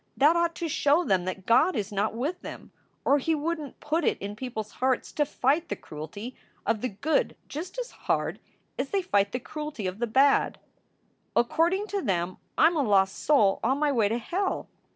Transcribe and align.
That 0.17 0.35
ought 0.35 0.55
to 0.55 0.67
show 0.67 1.03
them 1.03 1.25
that 1.25 1.45
God 1.45 1.75
is 1.75 1.91
not 1.91 2.15
with 2.17 2.41
them 2.41 2.71
or 3.05 3.19
he 3.19 3.35
wouldn 3.35 3.69
t 3.73 3.77
put 3.79 4.03
it 4.03 4.17
in 4.17 4.35
people 4.35 4.61
s 4.61 4.71
hearts 4.71 5.11
to 5.11 5.27
fight 5.27 5.69
the 5.69 5.75
cruelty 5.75 6.35
of 6.65 6.81
the 6.81 6.89
good 6.89 7.35
just 7.47 7.77
as 7.77 7.91
hard 7.91 8.39
as 8.79 8.89
they 8.89 9.03
fight 9.03 9.31
the 9.31 9.39
cruelty 9.39 9.85
of 9.85 9.99
the 9.99 10.07
bad. 10.07 10.57
"According 11.35 11.85
to 11.89 12.01
them 12.01 12.37
I 12.57 12.65
m 12.65 12.77
a 12.77 12.81
lost 12.81 13.13
soul 13.15 13.59
on 13.63 13.77
my 13.77 13.91
way 13.91 14.09
to 14.09 14.17
hell. 14.17 14.67